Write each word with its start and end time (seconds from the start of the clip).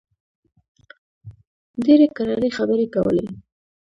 ډېرې 1.85 2.07
کراري 2.15 2.49
خبرې 2.57 2.85
کولې. 2.93 3.25